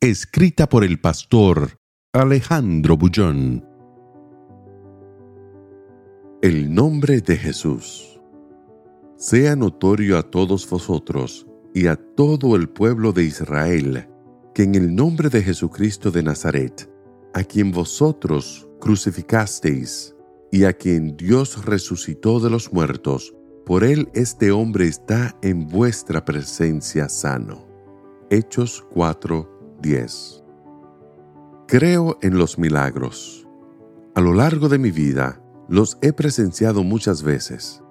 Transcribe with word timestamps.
Escrita 0.00 0.68
por 0.68 0.84
el 0.84 1.00
pastor 1.00 1.80
Alejandro 2.12 2.96
Bullón. 2.96 3.66
El 6.40 6.72
nombre 6.72 7.20
de 7.20 7.36
Jesús. 7.36 8.20
Sea 9.16 9.56
notorio 9.56 10.16
a 10.16 10.22
todos 10.22 10.70
vosotros 10.70 11.48
y 11.74 11.88
a 11.88 11.96
todo 11.96 12.54
el 12.54 12.68
pueblo 12.68 13.12
de 13.12 13.24
Israel 13.24 14.08
que 14.54 14.62
en 14.62 14.76
el 14.76 14.94
nombre 14.94 15.30
de 15.30 15.42
Jesucristo 15.42 16.12
de 16.12 16.22
Nazaret, 16.22 16.88
a 17.34 17.42
quien 17.42 17.72
vosotros 17.72 18.68
crucificasteis 18.78 20.14
y 20.52 20.62
a 20.62 20.74
quien 20.74 21.16
Dios 21.16 21.64
resucitó 21.64 22.38
de 22.38 22.50
los 22.50 22.72
muertos, 22.72 23.34
por 23.66 23.82
él 23.82 24.08
este 24.14 24.52
hombre 24.52 24.86
está 24.86 25.36
en 25.42 25.66
vuestra 25.66 26.24
presencia 26.24 27.08
sano. 27.08 27.66
Hechos 28.30 28.84
4:10 29.82 30.42
Creo 31.66 32.18
en 32.22 32.38
los 32.38 32.58
milagros. 32.58 33.46
A 34.14 34.20
lo 34.20 34.32
largo 34.32 34.68
de 34.68 34.78
mi 34.78 34.90
vida, 34.90 35.42
los 35.68 35.98
he 36.00 36.12
presenciado 36.12 36.82
muchas 36.82 37.22
veces, 37.22 37.82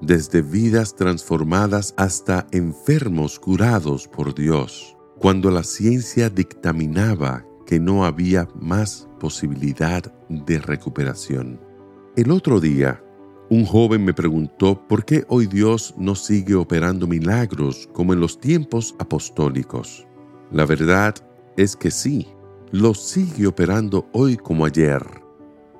desde 0.00 0.42
vidas 0.42 0.96
transformadas 0.96 1.92
hasta 1.96 2.46
enfermos 2.52 3.38
curados 3.38 4.08
por 4.08 4.34
Dios, 4.34 4.96
cuando 5.18 5.50
la 5.50 5.62
ciencia 5.62 6.30
dictaminaba 6.30 7.44
que 7.66 7.78
no 7.78 8.04
había 8.06 8.48
más 8.54 9.08
posibilidad 9.20 10.02
de 10.28 10.58
recuperación. 10.58 11.60
El 12.16 12.30
otro 12.30 12.60
día, 12.60 13.02
un 13.50 13.64
joven 13.66 14.04
me 14.04 14.14
preguntó 14.14 14.86
por 14.88 15.04
qué 15.04 15.24
hoy 15.28 15.46
Dios 15.46 15.94
no 15.98 16.14
sigue 16.14 16.54
operando 16.54 17.06
milagros 17.06 17.88
como 17.92 18.14
en 18.14 18.20
los 18.20 18.40
tiempos 18.40 18.94
apostólicos. 18.98 20.06
La 20.50 20.64
verdad 20.64 21.14
es 21.58 21.74
que 21.74 21.90
sí, 21.90 22.28
los 22.70 23.00
sigue 23.00 23.48
operando 23.48 24.08
hoy 24.12 24.36
como 24.36 24.64
ayer, 24.64 25.02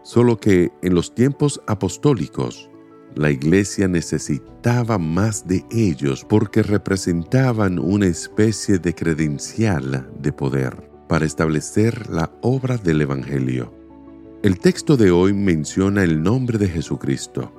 solo 0.02 0.36
que 0.36 0.72
en 0.82 0.92
los 0.92 1.14
tiempos 1.14 1.62
apostólicos 1.68 2.68
la 3.14 3.30
iglesia 3.30 3.86
necesitaba 3.86 4.98
más 4.98 5.46
de 5.46 5.64
ellos 5.70 6.26
porque 6.28 6.64
representaban 6.64 7.78
una 7.78 8.06
especie 8.06 8.78
de 8.78 8.92
credencial 8.92 10.10
de 10.18 10.32
poder 10.32 10.90
para 11.08 11.24
establecer 11.24 12.10
la 12.10 12.28
obra 12.42 12.76
del 12.76 13.00
Evangelio. 13.02 13.72
El 14.42 14.58
texto 14.58 14.96
de 14.96 15.12
hoy 15.12 15.32
menciona 15.32 16.02
el 16.02 16.20
nombre 16.20 16.58
de 16.58 16.68
Jesucristo. 16.68 17.52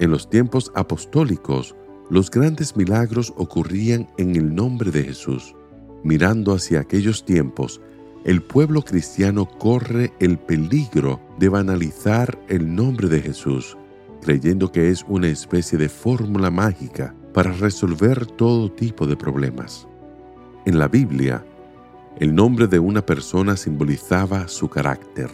En 0.00 0.10
los 0.10 0.28
tiempos 0.28 0.70
apostólicos, 0.74 1.74
los 2.10 2.30
grandes 2.30 2.76
milagros 2.76 3.32
ocurrían 3.38 4.06
en 4.18 4.36
el 4.36 4.54
nombre 4.54 4.90
de 4.90 5.04
Jesús. 5.04 5.54
Mirando 6.02 6.54
hacia 6.54 6.80
aquellos 6.80 7.24
tiempos, 7.24 7.80
el 8.24 8.42
pueblo 8.42 8.82
cristiano 8.82 9.48
corre 9.48 10.12
el 10.20 10.38
peligro 10.38 11.20
de 11.38 11.48
banalizar 11.48 12.38
el 12.48 12.74
nombre 12.74 13.08
de 13.08 13.20
Jesús, 13.20 13.76
creyendo 14.20 14.70
que 14.70 14.90
es 14.90 15.04
una 15.08 15.28
especie 15.28 15.78
de 15.78 15.88
fórmula 15.88 16.50
mágica 16.50 17.14
para 17.32 17.52
resolver 17.52 18.26
todo 18.26 18.70
tipo 18.70 19.06
de 19.06 19.16
problemas. 19.16 19.86
En 20.66 20.78
la 20.78 20.88
Biblia, 20.88 21.44
el 22.18 22.34
nombre 22.34 22.66
de 22.66 22.78
una 22.78 23.06
persona 23.06 23.56
simbolizaba 23.56 24.48
su 24.48 24.68
carácter. 24.68 25.30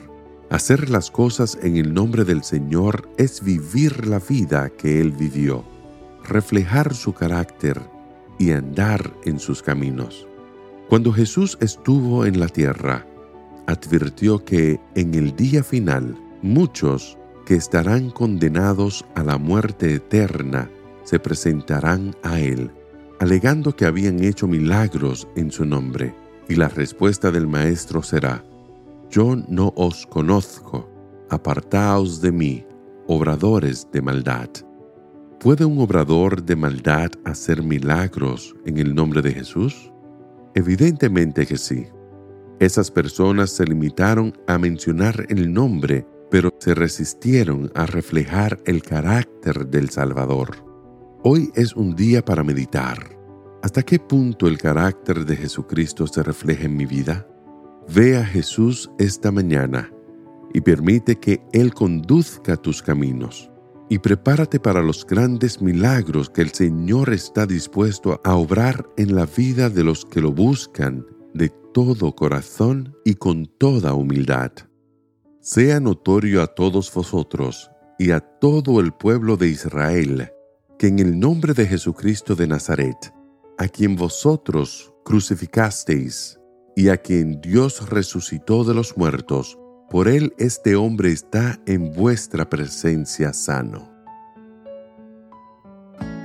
Hacer 0.50 0.90
las 0.90 1.10
cosas 1.10 1.58
en 1.62 1.76
el 1.76 1.94
nombre 1.94 2.24
del 2.24 2.44
Señor 2.44 3.08
es 3.16 3.42
vivir 3.42 4.06
la 4.06 4.18
vida 4.18 4.68
que 4.70 5.00
Él 5.00 5.10
vivió, 5.10 5.64
reflejar 6.22 6.94
su 6.94 7.12
carácter 7.12 7.80
y 8.38 8.52
andar 8.52 9.14
en 9.24 9.38
sus 9.38 9.62
caminos. 9.62 10.28
Cuando 10.88 11.12
Jesús 11.12 11.56
estuvo 11.60 12.26
en 12.26 12.38
la 12.38 12.48
tierra, 12.48 13.06
advirtió 13.66 14.44
que 14.44 14.78
en 14.94 15.14
el 15.14 15.34
día 15.34 15.62
final 15.62 16.16
muchos 16.42 17.16
que 17.46 17.54
estarán 17.54 18.10
condenados 18.10 19.04
a 19.14 19.22
la 19.22 19.38
muerte 19.38 19.94
eterna 19.94 20.70
se 21.04 21.18
presentarán 21.18 22.14
a 22.22 22.38
Él, 22.38 22.70
alegando 23.18 23.74
que 23.74 23.86
habían 23.86 24.22
hecho 24.22 24.46
milagros 24.46 25.26
en 25.36 25.50
su 25.50 25.64
nombre. 25.64 26.14
Y 26.48 26.56
la 26.56 26.68
respuesta 26.68 27.30
del 27.30 27.46
Maestro 27.46 28.02
será, 28.02 28.44
yo 29.10 29.36
no 29.48 29.72
os 29.76 30.06
conozco, 30.06 30.90
apartaos 31.30 32.20
de 32.20 32.32
mí, 32.32 32.66
obradores 33.06 33.88
de 33.90 34.02
maldad. 34.02 34.50
¿Puede 35.40 35.64
un 35.64 35.78
obrador 35.78 36.42
de 36.42 36.56
maldad 36.56 37.10
hacer 37.24 37.62
milagros 37.62 38.54
en 38.66 38.78
el 38.78 38.94
nombre 38.94 39.22
de 39.22 39.32
Jesús? 39.32 39.93
Evidentemente 40.54 41.46
que 41.46 41.56
sí. 41.56 41.86
Esas 42.60 42.90
personas 42.90 43.50
se 43.50 43.64
limitaron 43.64 44.32
a 44.46 44.56
mencionar 44.58 45.26
el 45.28 45.52
nombre, 45.52 46.06
pero 46.30 46.50
se 46.60 46.74
resistieron 46.74 47.70
a 47.74 47.86
reflejar 47.86 48.60
el 48.64 48.82
carácter 48.82 49.66
del 49.66 49.90
Salvador. 49.90 50.64
Hoy 51.24 51.50
es 51.56 51.74
un 51.74 51.96
día 51.96 52.24
para 52.24 52.44
meditar. 52.44 53.18
¿Hasta 53.62 53.82
qué 53.82 53.98
punto 53.98 54.46
el 54.46 54.58
carácter 54.58 55.24
de 55.24 55.36
Jesucristo 55.36 56.06
se 56.06 56.22
refleja 56.22 56.64
en 56.64 56.76
mi 56.76 56.86
vida? 56.86 57.26
Ve 57.92 58.16
a 58.16 58.24
Jesús 58.24 58.90
esta 58.98 59.32
mañana 59.32 59.90
y 60.52 60.60
permite 60.60 61.16
que 61.16 61.42
Él 61.52 61.74
conduzca 61.74 62.56
tus 62.56 62.80
caminos. 62.80 63.50
Y 63.88 63.98
prepárate 63.98 64.58
para 64.58 64.82
los 64.82 65.06
grandes 65.06 65.60
milagros 65.60 66.30
que 66.30 66.42
el 66.42 66.50
Señor 66.50 67.12
está 67.12 67.46
dispuesto 67.46 68.20
a 68.24 68.34
obrar 68.34 68.88
en 68.96 69.14
la 69.14 69.26
vida 69.26 69.68
de 69.68 69.84
los 69.84 70.04
que 70.04 70.20
lo 70.20 70.32
buscan 70.32 71.06
de 71.34 71.50
todo 71.72 72.14
corazón 72.14 72.96
y 73.04 73.14
con 73.14 73.46
toda 73.46 73.94
humildad. 73.94 74.52
Sea 75.40 75.80
notorio 75.80 76.42
a 76.42 76.46
todos 76.46 76.92
vosotros 76.92 77.70
y 77.98 78.10
a 78.12 78.20
todo 78.20 78.80
el 78.80 78.92
pueblo 78.92 79.36
de 79.36 79.48
Israel 79.48 80.30
que 80.78 80.88
en 80.88 80.98
el 80.98 81.18
nombre 81.18 81.54
de 81.54 81.66
Jesucristo 81.66 82.34
de 82.34 82.46
Nazaret, 82.46 83.12
a 83.58 83.68
quien 83.68 83.96
vosotros 83.96 84.92
crucificasteis, 85.04 86.38
y 86.76 86.88
a 86.88 86.96
quien 86.96 87.40
Dios 87.40 87.88
resucitó 87.88 88.64
de 88.64 88.74
los 88.74 88.96
muertos, 88.96 89.58
por 89.90 90.08
él 90.08 90.34
este 90.38 90.76
hombre 90.76 91.12
está 91.12 91.58
en 91.66 91.92
vuestra 91.92 92.48
presencia 92.48 93.32
sano. 93.32 93.92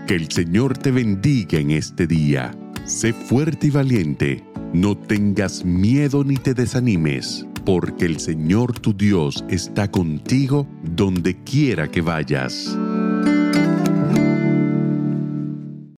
Que 0.07 0.15
el 0.15 0.31
Señor 0.31 0.77
te 0.77 0.91
bendiga 0.91 1.59
en 1.59 1.71
este 1.71 2.07
día. 2.07 2.51
Sé 2.85 3.13
fuerte 3.13 3.67
y 3.67 3.69
valiente. 3.69 4.43
No 4.73 4.97
tengas 4.97 5.63
miedo 5.63 6.23
ni 6.23 6.35
te 6.35 6.53
desanimes, 6.53 7.45
porque 7.63 8.05
el 8.05 8.19
Señor 8.19 8.79
tu 8.79 8.93
Dios 8.93 9.43
está 9.49 9.89
contigo 9.89 10.67
donde 10.83 11.35
quiera 11.43 11.87
que 11.87 12.01
vayas. 12.01 12.75